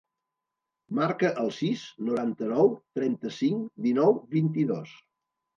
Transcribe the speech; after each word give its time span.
Marca 0.99 1.29
el 1.41 1.51
sis, 1.57 1.83
noranta-nou, 2.07 2.73
trenta-cinc, 3.01 3.71
dinou, 3.89 4.19
vint-i-dos. 4.37 4.99